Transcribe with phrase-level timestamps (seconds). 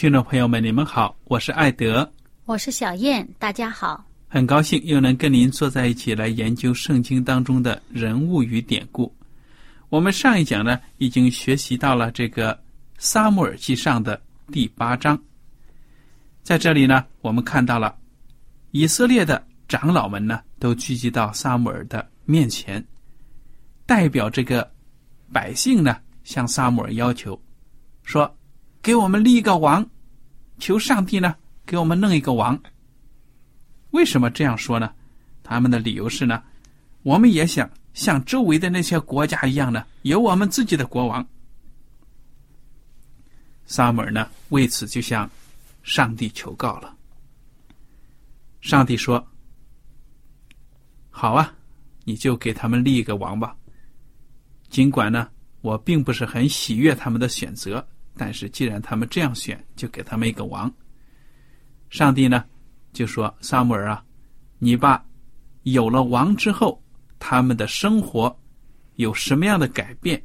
[0.00, 2.08] 听众朋友们，你们好，我是艾德，
[2.44, 4.06] 我是小燕，大家好。
[4.28, 9.12] 很高兴又能跟您坐在一起来研究圣经当中的人物与典故。
[9.88, 12.54] 我们上一讲呢，已经学习到了这个
[12.96, 15.20] 《撒母耳记上》的第八章。
[16.44, 17.92] 在这里呢，我们看到了
[18.70, 22.86] 以色列的长老们呢，都聚集到撒母耳的面前，
[23.84, 24.70] 代表这个
[25.32, 27.36] 百姓呢，向撒母耳要求
[28.04, 28.32] 说。
[28.88, 29.86] 给我们立一个王，
[30.58, 32.58] 求上帝呢给我们弄一个王。
[33.90, 34.90] 为什么这样说呢？
[35.42, 36.42] 他们的理由是呢，
[37.02, 41.28] 我们也想像周围的那些国家一样呢，有我们自己的国王。
[43.66, 45.30] 萨姆尔呢为此就向
[45.82, 46.96] 上帝求告了。
[48.62, 49.22] 上帝说
[51.12, 51.54] ：“好啊，
[52.04, 53.54] 你就给他们立一个王吧。
[54.70, 55.28] 尽管呢，
[55.60, 57.86] 我并不是很喜悦他们的选择。”
[58.18, 60.70] 但是，既然他们这样选，就给他们一个王。
[61.88, 62.44] 上帝呢，
[62.92, 64.04] 就说：“萨姆尔啊，
[64.58, 65.02] 你把
[65.62, 66.82] 有了王之后，
[67.18, 68.36] 他们的生活
[68.96, 70.22] 有什么样的改变，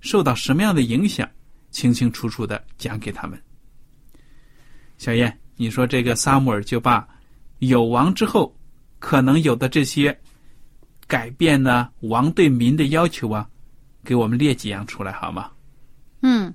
[0.00, 1.28] 受到什么样的影响，
[1.70, 3.40] 清清楚楚的讲给他们。”
[4.96, 7.06] 小燕，你说这个萨姆尔就把
[7.58, 8.56] 有王之后
[8.98, 10.18] 可能有的这些
[11.06, 13.48] 改变呢，王对民的要求啊，
[14.02, 15.50] 给我们列几样出来好吗？
[16.22, 16.52] 嗯。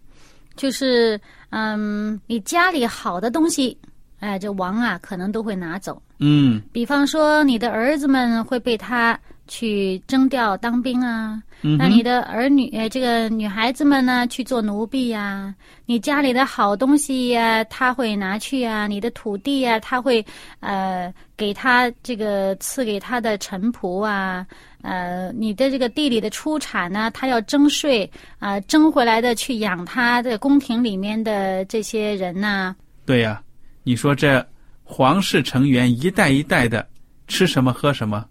[0.59, 1.17] 就是
[1.51, 3.77] 嗯，你家里好的东西，
[4.19, 6.01] 哎，这王啊可能都会拿走。
[6.19, 15.55] 嗯，比方说你的儿子们会被他去征调当兵啊，那你的儿女，哎，这个女孩子们呢去做奴婢呀，
[15.85, 20.23] 你家里的好东西呀，他会拿去啊，你的土地呀，他会
[20.59, 24.45] 呃给他这个赐给他的臣仆啊。
[24.81, 32.75] 呃，你的这个地里的出产呢，他要征税啊，征回来的去养他的宫廷里面的这些人呐。
[33.05, 33.41] 对呀，
[33.83, 34.45] 你说这
[34.83, 36.85] 皇室成员一代一代的
[37.27, 38.25] 吃什么喝什么，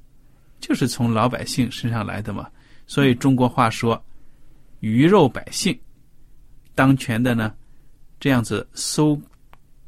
[0.60, 2.46] 就是从老百姓身上来的嘛。
[2.86, 4.02] 所以中国话说
[4.80, 5.78] “鱼肉百姓”，
[6.74, 7.52] 当权的呢，
[8.18, 9.20] 这样子搜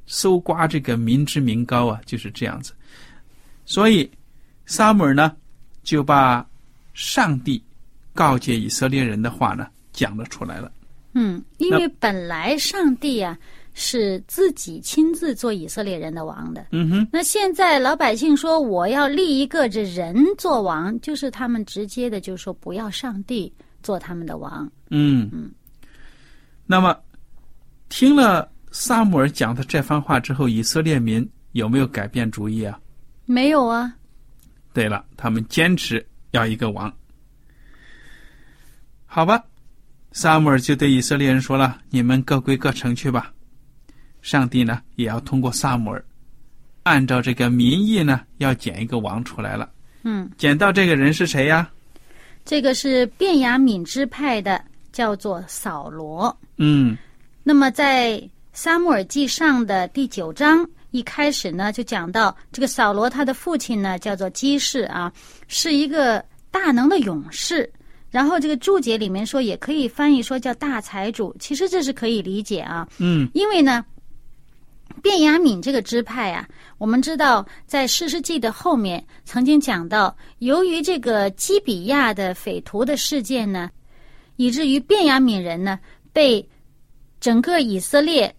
[0.04, 2.75] 搜刮这个民脂民膏啊，就是这样子。
[3.70, 4.10] 所以
[4.66, 5.34] 萨姆尔呢，
[5.82, 6.44] 就把。
[6.92, 7.62] 上帝
[8.12, 10.70] 告诫以色列人的话呢，讲了出来了。
[11.14, 13.38] 嗯，因为本来上帝啊
[13.72, 16.66] 是自己亲自做以色列人的王的。
[16.72, 17.08] 嗯哼。
[17.10, 23.50] 那现在老百姓说我要立一个这人做王，就是他们直接的就说不要上帝
[23.82, 24.70] 做他们的王。
[24.90, 25.50] 嗯嗯。
[26.67, 26.94] 那么，
[27.88, 32.78] 听了萨姆尔讲的这番话之后，以色列民有没有改变主意啊？
[33.31, 33.94] 没有啊。
[34.73, 36.05] 对了，他们坚持。
[36.32, 36.93] 要一个王，
[39.05, 39.43] 好吧，
[40.12, 43.32] 萨姆尔就对以色列人说了：“你们各归各城去吧。”
[44.23, 46.05] 上帝呢，也要通过萨姆尔，
[46.85, 49.69] 按照这个民意呢，要捡一个王出来了。
[50.05, 51.69] 嗯，捡到这个人是谁呀？
[52.44, 56.38] 这个是便雅敏支派的，叫做扫罗。
[56.59, 56.97] 嗯，
[57.43, 58.23] 那么在
[58.53, 60.65] 撒母耳记上的第九章。
[60.90, 65.12] 一开始呢，就讲到这个扫罗他的父亲呢，叫做基士啊，
[65.48, 67.70] 是一个大能的勇士。
[68.10, 71.32] 然后这个注解里面说，也可以翻译说叫大财主。
[71.38, 73.84] 其实这是可以理解啊，嗯因为呢，
[75.00, 83.70] 卞雅敏这个支派啊，我们知道在《士师记》的后面曾经讲到，由于这个基比亚的匪徒的事件呢，
[84.34, 85.78] 以至于卞雅敏人呢
[86.12, 86.44] 被
[87.20, 88.34] 整个以色列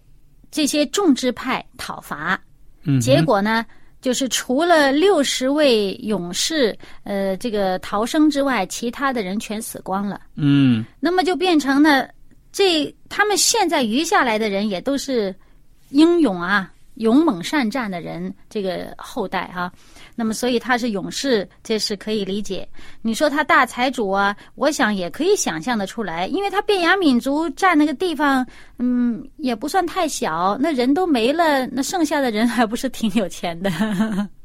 [0.52, 2.40] 这些种植派讨伐，
[2.84, 3.66] 嗯，结果呢，
[4.02, 10.20] 就是除了六十位勇士呃这个逃生之外，其他的人全死光了。
[10.36, 10.84] 嗯。
[11.00, 12.06] 那么就变成呢，
[12.52, 15.34] 这他们现在余下来的人也都是
[15.88, 16.70] 英勇啊、
[17.02, 19.70] 勇猛善战的人，这个后代哈、
[20.14, 22.66] 那么，所以他是勇士，这是可以理解。
[23.02, 28.46] 你说他大财主啊，我想也可以想象的出来，因为他便雅敏族占那个地方，
[28.78, 33.70] 嗯，也不算太小，那人都没了，那剩下的人还不是挺有钱的？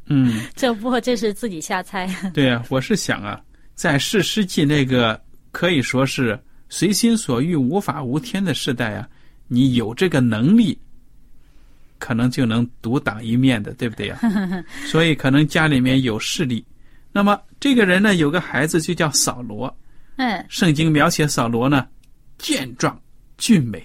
[0.07, 2.07] 嗯， 这不过这是自己瞎猜。
[2.33, 3.39] 对啊，我是想啊，
[3.75, 5.19] 在世师记那个
[5.51, 6.39] 可以说是
[6.69, 9.07] 随心所欲、无法无天的时代啊，
[9.47, 10.77] 你有这个能力，
[11.99, 14.19] 可能就能独当一面的，对不对呀、
[14.85, 16.65] 所以可能家里面有势力。
[17.11, 19.75] 那么这个人呢，有个孩子就叫扫罗。
[20.17, 20.45] 嗯。
[20.49, 21.87] 圣经描写扫罗呢，
[22.37, 22.99] 健壮
[23.37, 23.83] 俊美，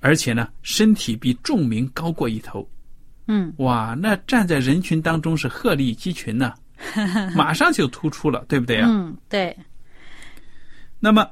[0.00, 2.68] 而且呢，身体比众民高过一头。
[3.28, 3.52] 嗯。
[3.58, 6.54] 哇，那站在人群当中是鹤立鸡群呐、
[7.36, 9.56] 马上就突出了，对不对呀、嗯，对，
[10.98, 11.28] 那么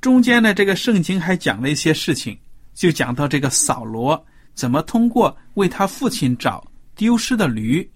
[0.00, 2.36] 中间呢，这个圣经还讲了一些事情，
[2.76, 4.22] 就讲到这个扫罗
[4.54, 6.64] 怎么通过为他父亲找
[6.94, 7.90] 丢失的驴，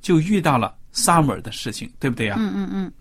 [0.00, 2.92] 就遇到了撒母耳的事情，对不对呀、嗯嗯嗯。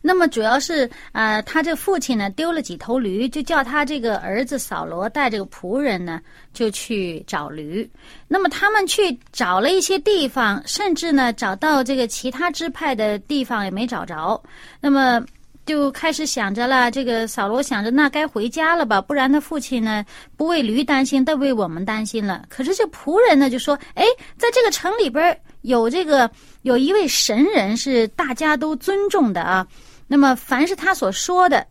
[0.00, 6.20] 那么主要是呃，他这父亲呢丢了几头驴，就叫他这个儿子扫罗带这个仆人呢
[6.52, 7.90] 就去找驴。
[8.28, 14.40] 那么他们去找了一些地方，甚至呢找到这个其他支派的地方也没找着。
[14.80, 15.20] 那么
[15.68, 20.02] 就开始想着了，这个扫罗想着那该回家了吧，不然他父亲呢
[20.34, 22.46] 不为驴担心，但为我们担心了。
[22.48, 24.02] 可是这仆人呢就说：“哎，
[24.38, 26.28] 在这个城里边有这个
[26.62, 29.66] 有一位神人是大家都尊重的啊。”
[30.08, 31.66] 那么凡是他所说的，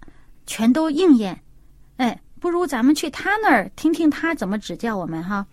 [0.45, 1.35] 全都应验。
[1.95, 5.43] 哎，不如咱们去他那儿听听他怎么指教我们哈。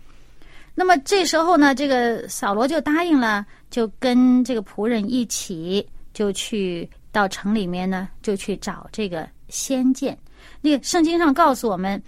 [0.75, 5.83] 那么这时候呢，这个扫罗就答应了，就跟这个仆人一起
[6.13, 10.17] 就去到城里面呢，就去找这个先见。
[10.59, 12.01] 那个圣经上告诉我们，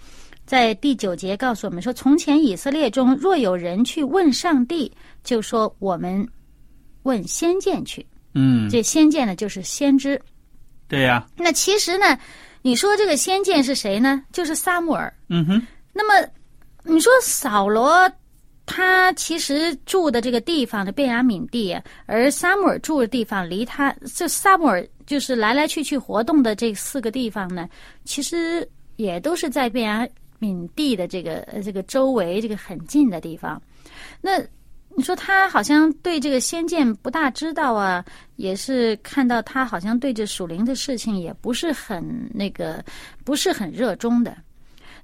[0.44, 4.92] 在第九节告诉我们说，从前以色列中若有人去问上帝，
[5.24, 6.28] 就说我们
[7.04, 8.06] 问先见去。
[8.34, 10.20] 嗯，这先见呢，就是先知。
[10.88, 12.18] 对呀、那其实呢，
[12.60, 14.22] 你说这个先见是谁呢？
[14.30, 15.10] 就是撒母耳。
[15.30, 16.28] 嗯哼，那么
[16.82, 18.10] 你说扫罗，
[18.66, 27.66] 他其实住的这个地方的便雅悯地，而撒母耳住的地方离他这撒母耳就是来来去去活动的这四个地方呢，
[28.04, 30.06] 其实也都是在便雅
[30.38, 33.60] 悯地的这个呃这个周围这个很近的地方。
[34.20, 34.38] 那
[34.94, 38.04] 你说他好像对这个仙剑不大知道啊，
[38.36, 42.04] 也是看到他好像对这属灵的事情也不是很
[42.34, 42.84] 那个，
[43.24, 44.36] 不是很热衷的。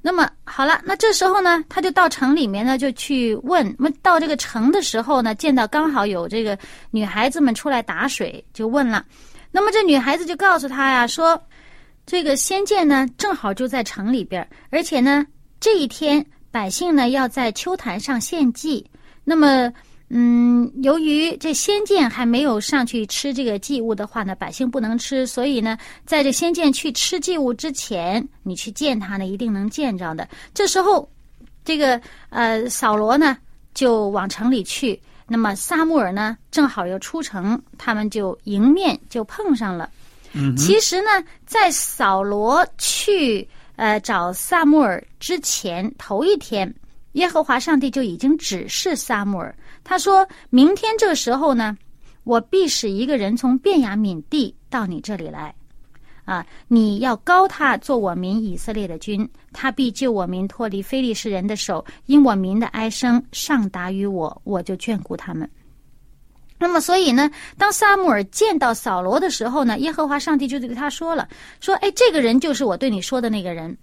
[0.03, 3.75] 那么好了，那这时候呢，他就到城里面呢，就去问。
[3.79, 6.59] 那到这个城的时候呢，见到刚好有这个
[6.91, 9.03] 女孩子们出来打水，就问了。
[9.56, 11.40] 那么这女孩子就告诉他呀，说
[12.04, 15.25] 这个仙剑呢，正好就在城里边，而且呢，
[15.61, 18.84] 这一天百姓呢要在秋坛上献祭。
[19.23, 19.73] 那么，
[20.08, 30.28] 嗯，由于这仙剑还没有上去吃这个祭物的话呢，百姓不能吃，所以呢，在这仙剑去吃祭物之前，你去见他呢，一定能见着的。
[30.52, 31.08] 这时候，
[31.64, 33.38] 这个呃扫罗呢
[33.73, 39.88] 就往城里去，那么撒母耳呢正好要出城，他们就迎面就碰上了。
[40.33, 41.09] 嗯，其实呢，
[41.47, 46.75] 在扫罗去呃找撒母耳之前，头一天，
[47.12, 51.76] 耶和华上帝就已经指示撒母耳，他说明天这个时候呢，
[52.25, 55.54] 我必使一个人从便雅悯地到你这里来。
[56.25, 56.45] 啊！
[56.69, 65.49] 你要高他做我民以色列的君，他必救我民脱离非利士人的手，因我民的哀声上达于我，我就眷顾他们。
[66.59, 71.28] 那么，所以呢，当撒母耳见到扫罗的时候呢，耶和华上帝就对他说了
[71.61, 73.76] ：“说，哎，这个人就是我对你说的那个人。”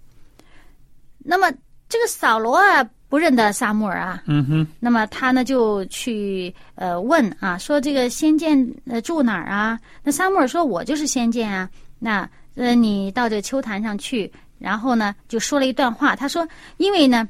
[1.24, 1.52] 那么，
[1.88, 9.78] 这个扫罗啊，不认得撒母耳啊，嗯哼，那么他呢就去呃问啊，说这个先见呃住哪儿啊？
[10.02, 11.68] 那撒母耳说：“我就是先见啊。”
[12.04, 16.46] 那呃，你到这个秋坛上去，然后呢就说了一段话，他说
[16.78, 17.28] ：“因为呢，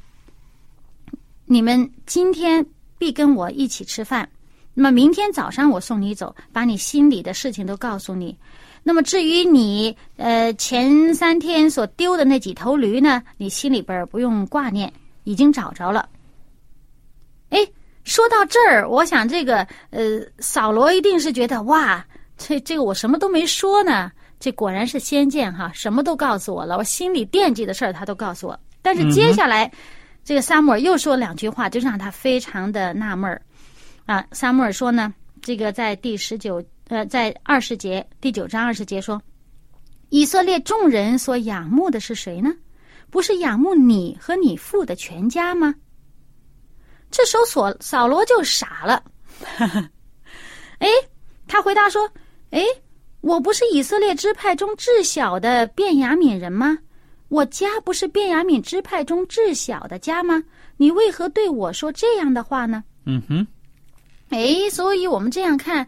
[1.44, 2.64] 你们今天
[2.96, 4.26] 必跟我一起吃饭。”
[4.72, 8.34] 那么明天早上我送你走，把你心里的事情都告诉你。
[8.82, 14.90] 那么至于你呃前三天所丢的那几头驴呢，你心里边不用挂念，
[15.24, 16.08] 已经找着了。
[17.50, 17.58] 哎，
[18.02, 19.58] 说到这儿，我想这个
[19.90, 22.02] 呃扫罗一定是觉得哇，
[22.38, 24.10] 这这个我什么都没说呢，
[24.42, 28.58] 这果然是仙剑哈，什么都告诉我了，我心里惦记的事儿他都告诉我。
[28.82, 29.70] 但是接下来，
[30.24, 33.40] 这个萨母耳又说两句话，就让他非常的纳闷儿
[34.04, 34.26] 啊。
[34.32, 39.22] 萨母耳说呢，这个在第十九呃，在二十节第九章二十节说，
[40.08, 42.50] 以色列众人所仰慕的是谁呢？
[43.10, 45.72] 不是仰慕你和你父的全家吗？
[47.12, 49.04] 这时候扫扫罗就傻了，
[50.80, 50.88] 哎，
[51.46, 52.10] 他回答说
[52.50, 52.64] ：“哎，
[53.22, 56.78] 我不是以色列支派中至小的便雅悯人吗？”
[57.28, 60.42] 我家不是便雅悯支派中至小的家吗？
[60.76, 62.84] 你为何对我说这样的话呢？
[63.06, 63.46] 嗯哼，
[64.28, 65.86] 哎，所以我们这样看，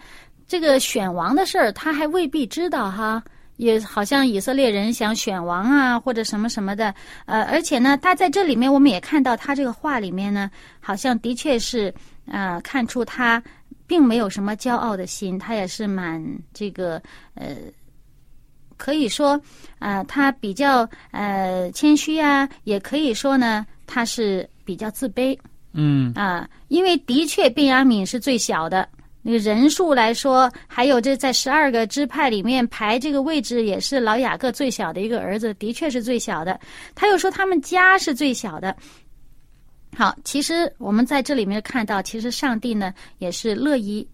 [0.49, 3.23] 这个选王的事儿，他还未必知道哈。
[3.57, 6.93] 也好像以色列人想选王啊，或者什么什么的。
[7.27, 10.51] 呃，而且呢，他在这里面，我们也看到他这个话里面呢，
[10.81, 11.95] 好像的确是
[12.27, 13.41] 呃，看出他
[13.87, 16.23] 并没有什么骄傲的心，他也是蛮
[16.53, 17.01] 这个
[17.35, 17.57] 呃。
[18.77, 19.41] 可以说，
[19.79, 25.39] 呃，他比较呃谦虚啊，也可以说呢，他是比较自卑。
[25.73, 28.87] 嗯啊，因为的确，卞雅敏是最小的，
[29.23, 36.59] 那个人数来说，还有这在十二个支派里面排这个位置，也是老雅各最小的一个儿子，的确是最小的。
[36.97, 38.77] 他又说他们家是最小的。
[39.97, 44.07] 好，其实我们在这里面看到，其实上帝呢也是乐意。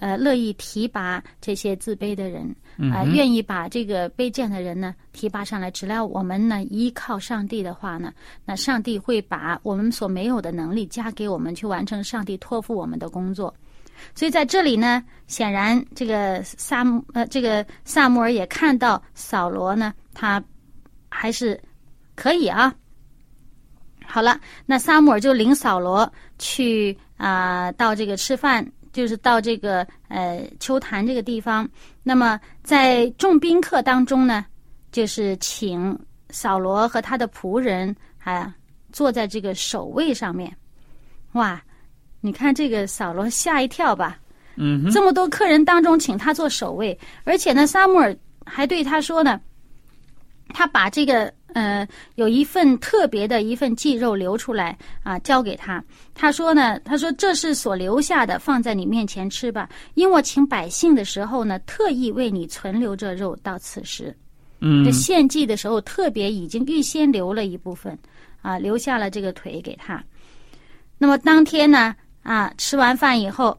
[0.00, 2.54] 呃，乐意提拔这些自卑的人，
[2.94, 5.72] 啊，愿意把这个卑贱的人呢提拔上来。
[5.72, 8.12] 只要我们呢依靠上帝的话呢，
[8.44, 13.52] 那上帝会把我们所没有的能力加给我们，去完成上帝托付我们的工作。
[14.14, 20.40] 所以在这里呢，显然这个萨姆呃，这个萨摩尔也看到扫罗呢，他
[21.08, 21.60] 还是
[22.14, 22.72] 可以啊。
[24.08, 28.66] 好了，那萨姆尔就领扫罗去啊，到这个吃饭。
[28.90, 31.68] 就是到这个呃秋坛这个地方，
[32.02, 34.44] 那么在众宾客当中呢，
[34.90, 35.96] 就是请
[36.30, 38.52] 扫罗和他的仆人啊
[38.90, 40.52] 坐在这个首位上面。
[41.32, 41.62] 哇，
[42.22, 44.18] 你看这个扫罗吓一跳吧？
[44.56, 49.38] 嗯，这么多客人当中请他做首位，而且呢，萨穆尔还对他说呢，
[50.48, 51.32] 他把这个。
[51.54, 55.82] 呃，有一份特别的一份祭肉留出来啊，交给他。
[56.14, 59.68] 他说呢，他说这是所留下的，放在你面前吃吧。
[59.94, 64.14] 因我请百姓的时候呢，特意为你存留这肉到此时。
[64.60, 67.98] 嗯，这献祭的时候特别已经预先留了一部分
[68.42, 70.04] 啊，留下了这个腿给他。
[70.98, 73.58] 那么当天呢，啊，吃完饭以后，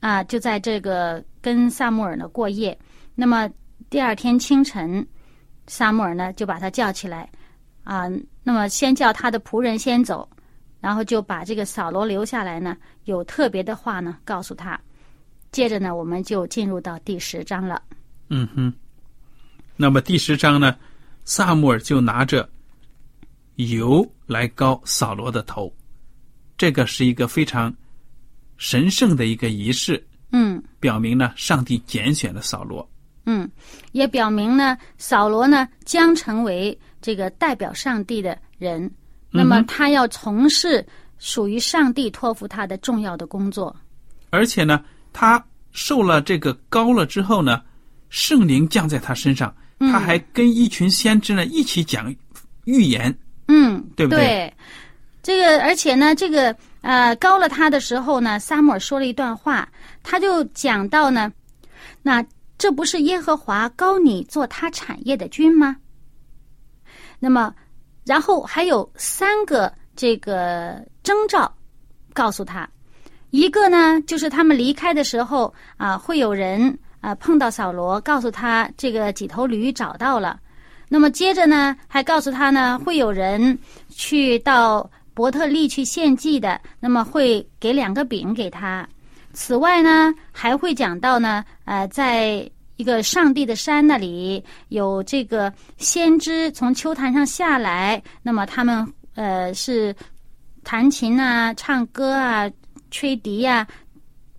[0.00, 2.76] 啊，就在这个跟萨穆尔呢过夜。
[3.14, 3.48] 那么
[3.90, 5.06] 第二天清晨。
[5.66, 7.30] 萨穆尔呢，就把他叫起来，
[7.84, 8.04] 啊，
[8.42, 10.28] 那么先叫他的仆人先走，
[10.80, 14.78] 然后就把这个扫罗留下来呢，有特别的话呢告诉他。
[15.52, 17.80] 接着呢，我们就进入到第十章了。
[18.28, 18.72] 嗯哼，
[19.76, 20.76] 那么第十章呢，
[21.24, 22.48] 萨穆尔就拿着
[23.56, 25.72] 油来膏扫罗的头，
[26.58, 27.72] 这个是一个非常
[28.56, 30.04] 神圣的一个仪式。
[30.32, 32.86] 嗯，表明呢，上帝拣选了扫罗。
[33.26, 33.50] 嗯，
[33.92, 38.90] 也表明呢，扫罗呢将成为这个代表上帝的人，
[39.30, 40.86] 那么他要从事
[41.18, 43.74] 属于上帝托付他的重要的工作。
[44.28, 47.62] 而且呢，他受了这个高了之后呢，
[48.10, 52.14] 圣灵降在他身上，他还跟一群先知呢一起讲
[52.64, 53.16] 预言。
[53.48, 54.18] 嗯，对不对？
[54.20, 54.54] 对，
[55.22, 59.66] 这个而且呢，这个呃高了他的时候呢，撒母耳说了一段话，
[60.02, 61.32] 他就讲到呢，
[62.02, 62.22] 那。
[62.56, 65.76] 这不是耶和华高你做他产业的君吗？
[67.18, 67.54] 那么，
[68.04, 71.52] 然后还有三个这个征兆，
[72.12, 72.68] 告诉他，
[73.30, 80.38] 一个呢就是他们离开的时候啊，会有人啊碰到扫罗，告诉他这个几头驴找到了。
[80.88, 83.58] 那么接着呢，还告诉他呢，会有人
[83.88, 88.86] 去到伯特利去献祭的，那么会给两个饼给他。
[89.34, 99.94] 此外呢，还会讲到呢，呃，在一个上帝的山那里有这个先知从秋坛上下来，那么他们呃是
[100.62, 102.50] 弹琴啊、唱歌啊、
[102.90, 103.66] 吹笛呀，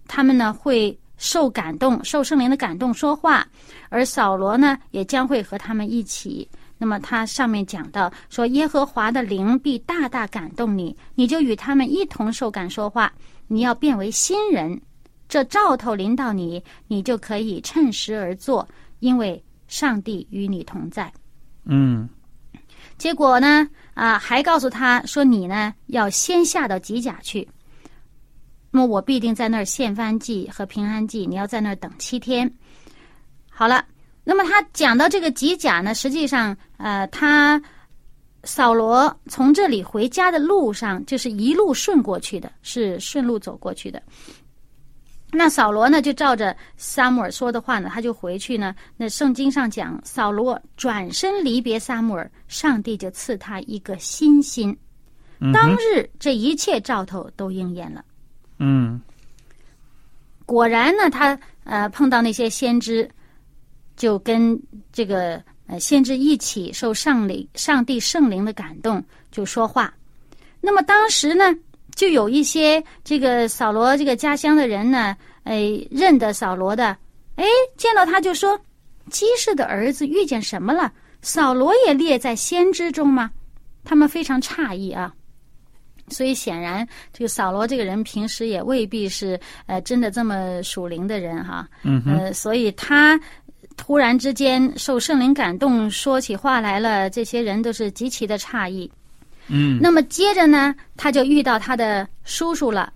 [0.08, 3.46] 他们呢会受感动、受圣灵的感动说话，
[3.90, 6.50] 而扫罗呢也将会和他们一起。
[6.78, 13.12] 那么他上面讲到说，耶和华的灵必大大感动你，你就与他们一同受感说话。
[13.48, 14.82] 你要变为新人，
[15.28, 18.68] 这兆头临到你，你就可以趁时而做，
[19.00, 21.12] 因为上帝与你同在。
[21.66, 22.08] 嗯
[22.98, 27.48] 结果呢，啊，还告诉他说，你呢要先下到吉甲去。
[28.72, 32.50] 那么我必定在那儿献燔祭和平安祭，你要在那儿等七天。
[33.50, 33.86] 好了，
[34.24, 37.62] 那么他讲到这个吉甲呢，实际上，呃，他
[38.46, 44.02] 扫罗从这里回家的路上，就是一路顺过去的，是顺路走过去的。
[45.32, 48.74] 那扫罗呢，就照着撒母耳说的话呢，他就回去呢。
[48.96, 54.78] 那圣经上讲，扫罗转身离别撒母耳，上帝就赐他一个新心。
[55.54, 58.06] 当日这一切兆头都应验了。
[58.60, 59.02] 嗯
[60.46, 63.10] 果然呢，他呃碰到那些先知，
[63.98, 64.58] 就跟
[64.94, 69.94] 这个呃先知一起受上灵上帝圣灵的感动，就说话。
[70.62, 71.46] 那么当时呢，
[71.96, 76.98] 就有一些这个扫罗这个家乡的人呢，哎认得扫罗的，
[77.36, 77.46] 哎
[77.78, 78.60] 见到他就说
[79.12, 80.92] ：“基士的儿子遇见什么了？
[81.22, 83.32] 扫罗也列在先知中吗？”
[83.84, 85.14] 他们非常诧异啊。
[86.10, 91.68] 所以显然，这个扫罗这个人平时也未必是呃真的这么属灵的人哈。
[91.84, 93.20] 嗯哼呃，所以他
[93.78, 98.92] 突然之间受圣灵感动，说起话来了，这些人都是极其的诧异。
[99.48, 102.92] 嗯那么接着呢，他就遇到他的叔叔了。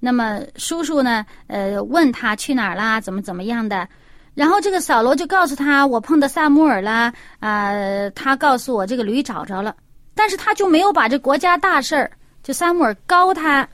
[0.00, 3.88] 那么叔叔呢，呃，问他去哪儿啦，怎么怎么样的。
[4.34, 7.72] 然后这个扫罗就告诉他，我碰到萨穆尔啦，啊、
[8.10, 9.74] 他告诉我这个驴找着了，
[10.14, 12.10] 但是他就没有把这国家大事儿，
[12.42, 13.66] 就萨穆尔高他，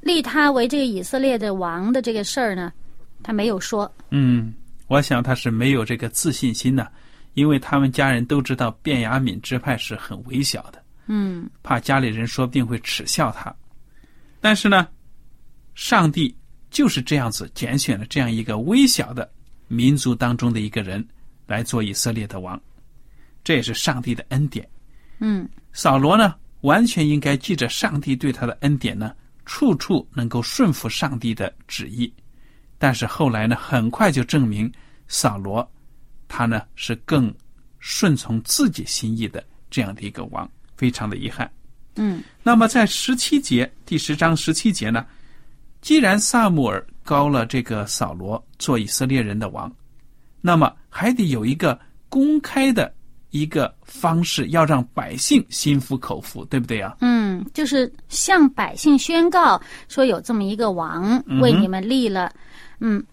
[0.00, 2.72] 立他为这个以色列的王的这个事儿呢，
[3.22, 3.88] 他没有说。
[4.10, 4.52] 嗯，
[4.92, 6.92] 我想他是没有这个自信心的，
[7.32, 13.54] 因为他们家人都知道卞雅敏支派是很微小的，嗯怕家里人说不定会耻笑他。
[14.38, 14.86] 但是呢，
[15.74, 16.36] 上帝
[16.70, 19.32] 就是这样子拣选了这样一个微小的
[19.66, 21.02] 民族当中的一个人
[21.46, 22.60] 来做以色列的王，
[23.42, 24.68] 这也是上帝的恩典。
[25.20, 29.14] 嗯扫罗呢，完全应该记着上帝对他的恩典呢，
[29.46, 32.12] 处处能够顺服上帝的旨意。
[32.82, 34.68] 但是后来呢，很快就证明
[35.06, 35.70] 扫罗
[36.26, 37.32] 他呢是更
[37.78, 39.40] 顺从自己心意的
[39.70, 41.48] 这样的一个王，非常的遗憾。
[41.94, 45.06] 嗯那么在十七节第十章十七节呢，
[45.80, 49.72] 既然萨姆尔高了这个扫罗做以色列人的王，
[50.40, 52.92] 那么还得有一个公开的
[53.30, 56.96] 一个方式，要让百姓心服口服，对不对啊？
[57.00, 62.26] 嗯，就是向百姓宣告说有这么一个王为你们立了。
[62.26, 62.40] 嗯，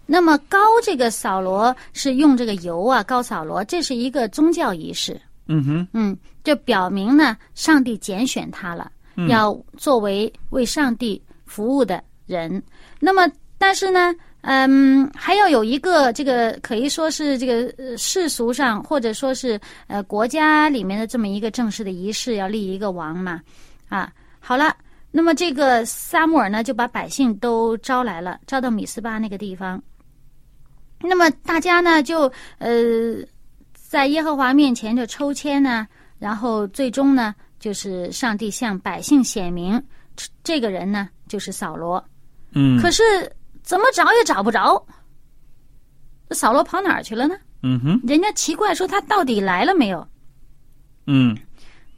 [0.06, 5.20] 那么高这个扫罗是用这个油啊，高扫罗，这是一个宗教仪式。
[5.46, 8.90] 嗯哼，嗯，这表明呢，上帝拣选他了，
[9.28, 12.62] 要作为为上帝服务的人。
[12.98, 23.40] 那么，但是呢，嗯，还要有一个这个可以说是这个呃世俗上或者说是呃国家里面的这么一个正式的仪式，要立一个王嘛，
[23.88, 24.74] 啊，好了。
[25.10, 29.82] 那么这个撒母耳呢，就把百姓都招来了，招到米斯巴那个地方。
[31.02, 33.16] 那么大家呢，就呃，
[33.72, 35.86] 在耶和华面前就抽签呢，
[36.18, 39.82] 然后最终呢，就是上帝向百姓显明，
[40.44, 42.02] 这个人呢就是扫罗。
[42.52, 43.02] 嗯，可是
[43.62, 44.84] 怎么找也找不着，
[46.28, 47.34] 这扫罗跑哪儿去了呢？
[47.62, 50.06] 嗯哼，人家奇怪说他到底来了没有？
[51.06, 51.36] 嗯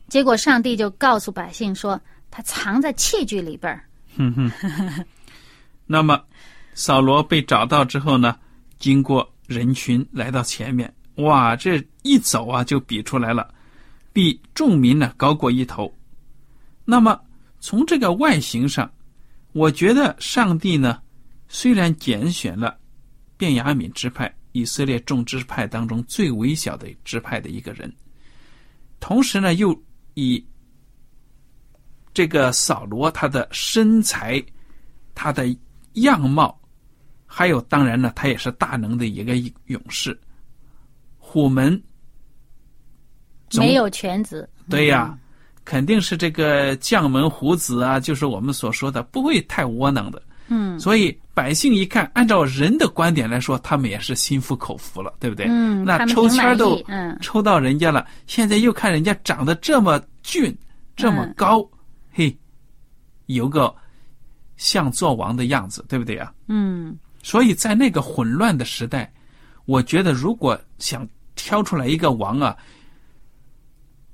[0.08, 2.00] 结果上帝就告诉百姓说，
[2.32, 3.84] 他藏在器具里边儿。
[4.16, 4.50] 哼哼。
[5.86, 6.20] 那么，
[6.74, 8.36] 扫罗被找到之后呢，
[8.78, 13.52] 经过人群来到前面，哇，这一走啊就比出来了，
[14.12, 15.94] 比众民呢高过一头。
[16.84, 17.20] 那么
[17.60, 18.90] 从这个外形上，
[19.52, 21.00] 我觉得上帝呢，
[21.48, 22.78] 虽然拣选了
[23.36, 27.92] 便雅悯支派以色列众支派当中最微小的支派的一个人，
[29.00, 29.78] 同时呢又
[30.14, 30.42] 以
[32.14, 34.42] 这个扫罗他的身材、
[35.14, 35.46] 他的
[35.94, 36.58] 样貌，
[37.26, 40.18] 还有当然呢，他也是大能的一个勇士，
[41.18, 41.80] 虎门
[43.54, 44.48] 没有犬子。
[44.68, 45.18] 对呀、
[45.64, 50.22] 肯定是这个将门虎子啊，就是我们所说的不会太窝囊的。
[50.48, 55.46] 嗯所以百姓一看，按照人的观点来说，他们也是心服口服了，对不对？
[55.48, 60.54] 嗯，那抽签都嗯抽到人家了，现在又看人家长得这么俊，
[60.94, 61.66] 这么嗯高，
[62.12, 62.36] 嘿，
[63.26, 63.74] 有个
[64.56, 66.32] 像做王的样子，对不对啊？
[66.48, 69.12] 嗯所以在那个混乱的时代，
[69.64, 72.56] 我觉得如果想挑出来一个王啊，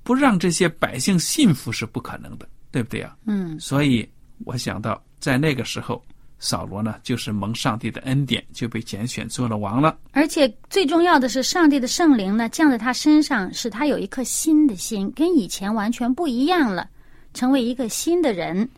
[0.02, 3.16] 不让这些百姓信服是不可能的，对不对啊？
[3.26, 4.08] 嗯所以
[4.44, 6.04] 我想到，在那个时候，
[6.38, 9.98] 扫罗呢，就是蒙上帝的恩典，就被拣选做了王了。
[10.12, 16.88] 而且最重要的是，上帝的圣灵呢降在他身上，使他有一颗新的心，跟以前完全不一样了，
[17.34, 18.68] 成为一个新的人。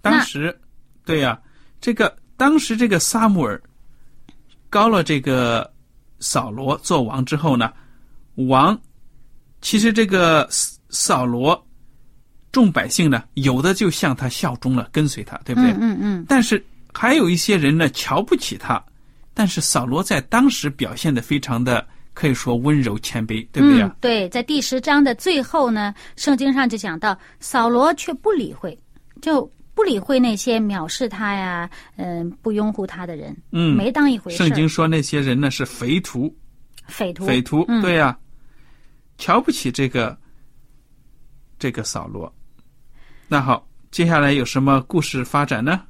[0.00, 0.56] 当时，
[1.04, 1.40] 对呀、
[1.80, 3.60] 这个当时这个撒母耳
[4.70, 5.70] 高了这个
[6.20, 7.72] 扫罗做王之后呢，
[8.34, 8.78] 王
[9.60, 11.66] 其实这个扫扫罗
[12.50, 15.70] 众百姓呢，有的就向他效忠了，跟随他，对不对？
[15.72, 18.82] 嗯嗯嗯，但是还有一些人呢，瞧不起他。
[19.34, 21.86] 但是扫罗在当时表现的非常的，
[22.18, 23.96] 可以说温柔谦卑，对不对啊嗯？？
[24.00, 28.76] 对，在第十章的最后呢，圣经上就讲到，扫罗却不理会，
[29.22, 34.36] 就不理会那些藐视他呀，嗯、不拥护他的人，嗯没当一回事。
[34.36, 36.36] 圣经说那些人呢是匪徒，
[36.88, 38.18] 匪徒，匪徒，嗯对呀、
[39.16, 40.18] 瞧不起这个
[41.56, 42.34] 这个扫罗。
[43.28, 45.82] 那好，接下来有什么故事发展呢？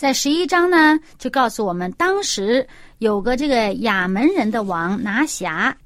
[0.00, 2.66] 在十一章呢，就告诉我们，当时
[3.00, 5.76] 有个这个亚门人的王拿辖，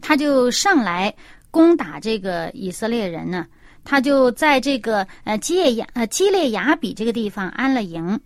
[0.00, 1.14] 他就上来
[1.50, 3.46] 攻打这个以色列人呢。
[3.84, 8.18] 他就在这个呃基列亚呃基列雅比这个地方安了营。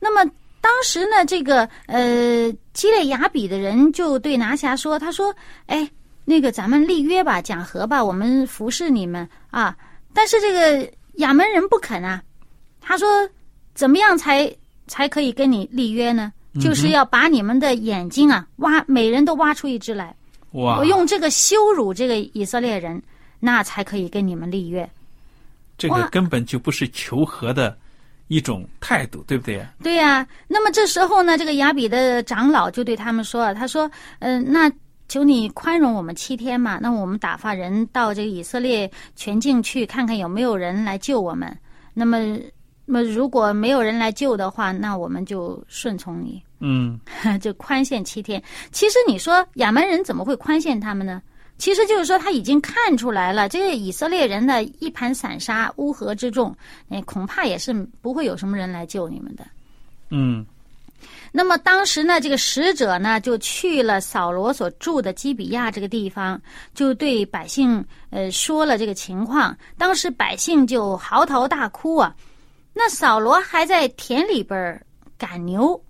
[0.00, 0.28] 那么
[0.60, 5.32] 当时呢，这个呃基列雅比的人就对拿辖说：“他说，
[5.66, 5.88] 哎，
[6.24, 9.76] 那个咱们立约吧，讲和吧，我们服侍你们啊。”
[10.12, 12.20] 但是这个亚门人不肯啊，
[12.80, 13.06] 他说。
[13.74, 14.50] 怎么样才
[14.86, 16.32] 才可以跟你立约呢？
[16.60, 20.14] 就是要把你们的眼睛啊挖，每人都挖出一只来，
[20.50, 23.02] 哇，我用这个羞辱这个以色列人，
[23.40, 24.86] 那才可以跟你们立约。
[25.78, 27.74] 这个根本就不是求和的
[28.28, 29.66] 一种态度，对不对？
[29.82, 34.70] 对呀、那么这时候呢，这个雅比的长老就对他们说：“他说，嗯、那
[35.08, 41.56] 求你宽容我们七天嘛，那我们打发人到这个以色列全境去看看有没有人来救我们。
[41.94, 42.18] 那么，
[42.84, 47.00] 那么如果没有人来救的话，那我们就顺从你。”嗯，
[47.40, 48.40] 就宽限七天。
[48.70, 51.20] 其实你说亚门人怎么会宽限他们呢？
[51.58, 56.54] 其实就是说他已经看出来了，这个以色列人的一盘散沙、乌合之众，
[56.88, 59.44] 哎，恐怕也是不会有什么人来救你们的。
[60.10, 60.44] 嗯，
[61.30, 66.40] 那么当时呢，这个使者呢就去了扫罗所住的基比亚这个地方，
[66.74, 69.56] 就对百姓呃说了这个情况。
[69.76, 72.14] 当时百姓就嚎啕大哭啊。
[72.74, 74.84] 那扫罗还在田里边儿
[75.18, 75.80] 赶牛，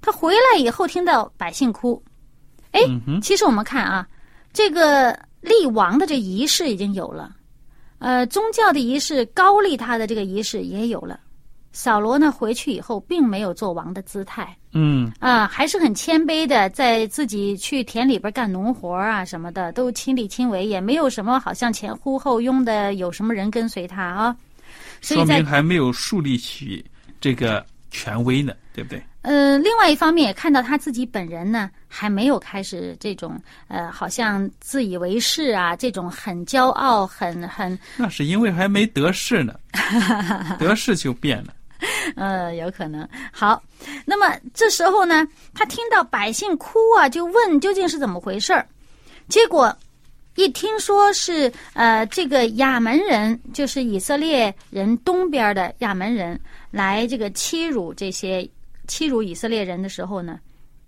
[0.00, 2.02] 他回来以后听到百姓哭，
[2.72, 4.06] 哎，嗯，其实我们看啊，
[4.52, 7.34] 这个立王的这仪式已经有了，
[7.98, 11.20] 呃，宗教的仪式高丽他的这个仪式也有了。
[11.72, 24.34] 扫罗呢回去以后，并没有做王的姿态嗯，啊、还是很谦卑的，在自己去田里边干农活啊什么的，都亲力亲为，也没有什么好像前呼后拥的，有什么人跟随他啊。
[25.00, 26.84] 所以说明还没有树立起
[27.20, 29.02] 这个权威呢，对不对？
[29.22, 39.54] 呃，另外一方面也看到他自己本人呢，还没有开始这种呃，好像自以为是啊，这种很骄傲、很很那是因为还没得势呢，
[40.60, 41.52] 得势就变了。
[42.14, 43.06] 呃，有可能。
[43.32, 43.60] 好，
[44.04, 48.66] 那么这时候呢，他听到百姓哭啊，就问究竟是怎么回事儿。
[49.28, 49.76] 结果
[50.36, 56.38] 一听说是呃这个亚门人，就是以色列人东边的亚门人
[56.70, 58.48] 来这个欺辱这些
[58.86, 60.38] 欺辱以色列人的时候呢，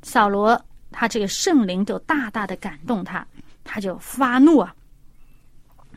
[0.03, 0.61] 扫罗
[0.93, 3.27] 他这个圣灵就大大的感动他，
[3.65, 4.75] 他就发怒啊。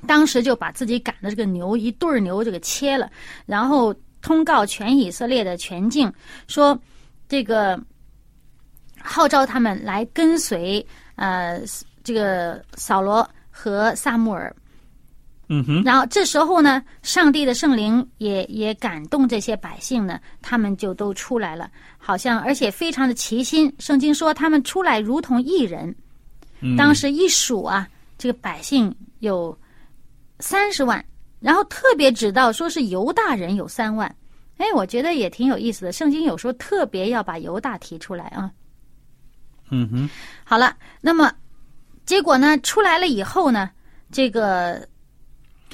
[0.08, 3.12] 当时就把自己赶的这个牛一对牛就给切了，
[3.46, 6.12] 然后通告全以色列的全境，
[6.48, 6.78] 说
[7.30, 7.80] 这个
[9.00, 10.84] 号召他们来跟随
[11.16, 11.62] 呃
[12.04, 14.56] 这个扫罗和撒母耳。
[15.54, 23.74] 嗯哼，然后这时候呢，上帝的圣灵也也感动这些百姓呢，他们就都出来了，好像而且非常的齐心。
[23.78, 25.94] 圣经说他们出来如同一人。
[26.62, 27.86] 嗯当时一数啊，
[28.18, 29.58] 这个百姓有
[30.40, 31.04] 三十万，
[31.40, 34.16] 然后特别指到说是犹大人有三万。
[34.58, 35.92] 哎，我觉得也挺有意思的。
[35.92, 38.50] 圣经有时候特别要把犹大提出来啊。
[39.72, 40.10] 嗯哼，
[40.46, 41.34] 好了，那么
[42.06, 43.70] 结果呢，出来了以后呢，
[44.12, 44.88] 这个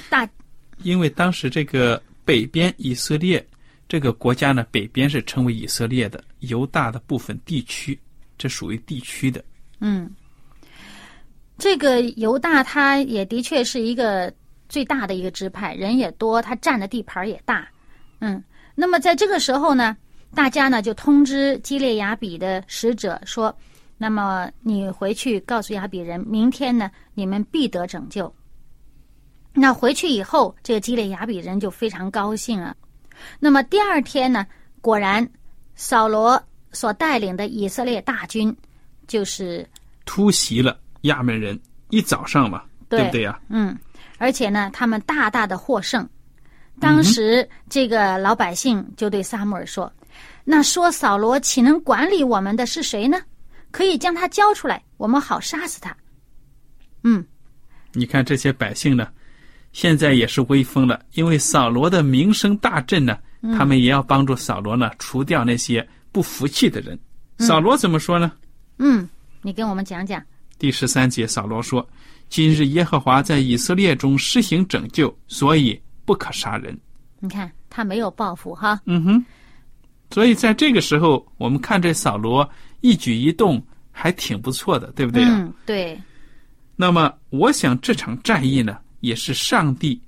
[0.08, 0.28] 大
[0.82, 3.44] 因为当时这个北边以色列
[3.88, 7.98] 这个国家呢，北边是称为以色列的，犹大的部分地区，
[8.36, 9.42] 这属于地区的。
[9.80, 10.10] 嗯，
[11.56, 14.32] 这个犹大他也的确是一个
[14.68, 17.66] 最大的一个支派，人也多，他占的地盘也大。
[18.20, 18.42] 嗯，
[18.74, 19.96] 那么在这个时候呢，
[20.34, 23.56] 大家呢就通知基列雅比的使者说
[23.98, 28.32] ：“那么你回去告诉亚比人，明天呢你们必得拯救。”
[29.52, 32.74] 那回去以后，这个基列雅比人就非常高兴啊。
[33.40, 34.46] 那么第二天呢，
[34.80, 35.28] 果然
[35.74, 38.56] 扫罗所带领的以色列大军，
[39.08, 39.68] 就是
[40.04, 41.58] 突袭了亚门人，
[41.90, 43.76] 一早上嘛，对不对呀、嗯，
[44.18, 46.08] 而且呢，他们大大的获胜。
[46.78, 49.92] 当时这个老百姓就对撒母耳说
[50.44, 53.18] ：“那说扫罗岂能管理我们的是谁呢？
[53.70, 55.96] 可以将他交出来，我们好杀死他。”
[57.04, 57.24] 嗯，
[57.92, 59.08] 你看这些百姓呢，
[59.72, 63.18] 现在也是威风了，因为扫罗的名声大振呢，
[63.56, 66.98] 他们也要帮助扫罗呢除掉那些不服气的人。
[67.38, 68.32] 扫罗怎么说呢？
[68.78, 69.08] 嗯，
[69.42, 70.22] 你跟我们讲讲。
[70.58, 71.88] 第十三节，扫罗说
[72.28, 76.76] ：“今日耶和华在以色列中施行拯救，所以不可杀人。
[77.20, 79.24] 你看他没有报复哈，”嗯哼，
[80.10, 82.48] 所以在这个时候，我们看这扫罗
[82.80, 85.30] 一举一动还挺不错的，对不对啊？
[85.38, 86.00] 嗯，对，
[86.76, 90.00] 那么，我想这场战役呢，也是上帝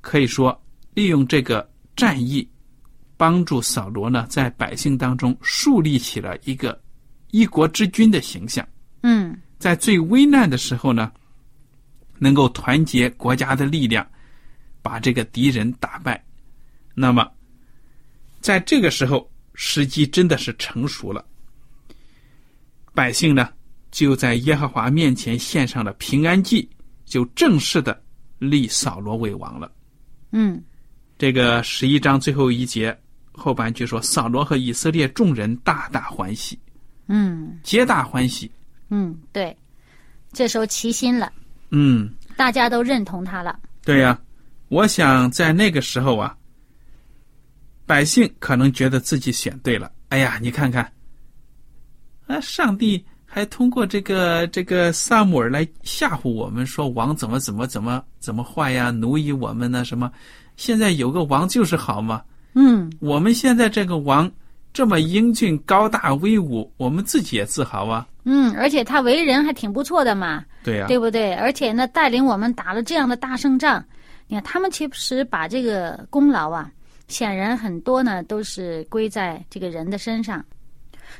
[0.00, 0.58] 可以说
[0.94, 2.46] 利用这个战役，
[3.16, 6.78] 帮助扫罗呢，在百姓当中树立起了一个
[7.30, 8.66] 一国之君的形象。
[9.02, 11.12] 嗯在最危难的时候呢，
[12.18, 14.06] 能够团结国家的力量，
[14.82, 16.22] 把这个敌人打败。
[16.94, 17.30] 那么，
[18.40, 21.24] 在这个时候，时机真的是成熟了。
[22.94, 23.48] 百姓呢，
[23.90, 26.68] 就在耶和华面前献上了平安祭，
[27.04, 28.00] 就正式的
[28.38, 29.70] 立扫罗为王了。
[30.32, 30.62] 嗯
[31.18, 32.96] 这个十一章最后一节
[33.32, 36.58] 后半句说：“扫罗和以色列众人大大欢喜，
[37.08, 38.50] 嗯皆大欢喜。
[38.88, 39.56] 嗯，对，
[40.32, 41.30] 这时候齐心了，”
[41.70, 43.58] 嗯，大家都认同他了。
[43.84, 44.18] 对呀、
[44.68, 46.36] 我想在那个时候啊，
[47.86, 49.92] 百姓可能觉得自己选对了。
[50.08, 50.90] 哎呀，你看看，
[52.30, 59.84] 啊，上帝还通过这个这个萨姆尔来吓唬我们，说王怎么怎么怎么怎么坏呀，奴役我们呢？
[59.84, 60.10] 什么？
[60.56, 62.22] 现在有个王就是好嘛。
[62.54, 64.30] 嗯我们现在这个王
[64.72, 68.06] 这么英俊高大威武，我们自己也自豪啊。
[68.24, 71.34] 嗯，而且他为人还挺不错的嘛，对呀、对不对？
[71.34, 73.84] 而且呢，带领我们打了这样的大胜仗，
[74.28, 76.70] 你看他们其实把这个功劳啊，
[77.08, 80.44] 显然很多呢都是归在这个人的身上。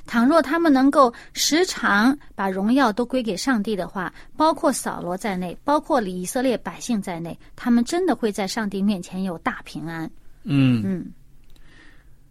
[0.07, 10.11] 倘若他们能够时常把荣耀都归给上帝的话，包括扫罗在内，包括以色列百姓在内，他们真的会在上帝面前有大平安。
[10.45, 11.13] 嗯，嗯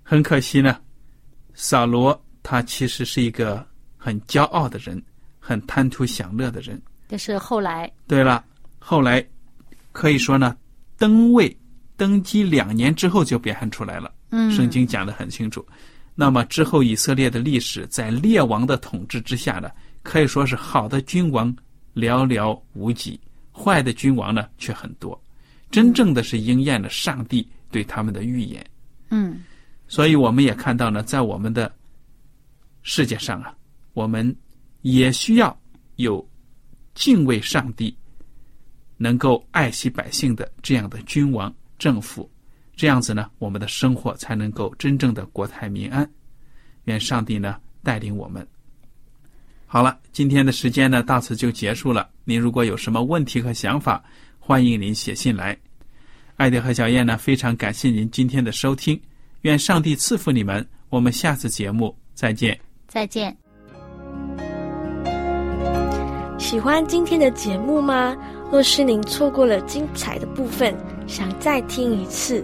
[0.04, 0.78] 很可惜呢，
[1.54, 3.66] 扫罗他其实是一个
[3.98, 5.02] 很骄傲的人，
[5.40, 6.82] 很贪图享乐的人。
[7.08, 8.44] 这是后来，对了，
[8.80, 9.26] 后来
[9.92, 10.56] 可以说呢，
[10.98, 11.56] 登位
[11.98, 14.12] 登基两年之后就表现出来了。
[14.32, 15.66] 嗯，圣经讲的很清楚。
[16.22, 19.72] 那么之后，以色列的历史在列王的统治之下呢，
[20.04, 21.56] 可以说是好的君王
[21.96, 23.18] 寥寥无几，
[23.54, 25.18] 坏的君王呢却很多。
[25.72, 28.62] 真正的是应验了上帝对他们的预言。
[29.12, 29.42] 嗯
[29.88, 31.74] 所以我们也看到呢，在我们的
[32.82, 33.56] 世界上啊，
[33.94, 34.36] 我们
[34.82, 35.58] 也需要
[35.96, 36.30] 有
[36.96, 37.96] 敬畏上帝、
[38.98, 42.30] 能够爱惜百姓的这样的君王、政府，
[42.80, 46.10] 这样子呢，我们的生活才能够真正的国泰民安。
[46.86, 48.48] 愿上帝呢带领我们。
[49.66, 52.10] 好了，今天的时间呢到此就结束了。
[52.24, 54.02] 您如果有什么问题和想法，
[54.40, 55.58] 欢迎您写信来。
[56.38, 58.98] 艾迪和小燕呢，非常感谢您今天的收听。
[59.42, 62.58] 愿上帝赐福你们，我们下次节目再见。
[62.88, 63.36] 再见。
[66.38, 68.16] 喜欢今天的节目吗？
[68.50, 70.74] 若是您错过了精彩的部分，
[71.06, 72.44] 想再听一次，